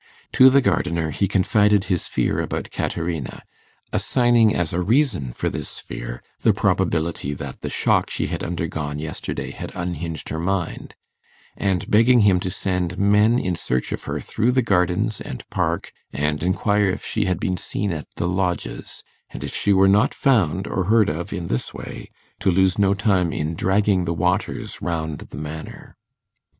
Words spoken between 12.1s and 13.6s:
him to send men in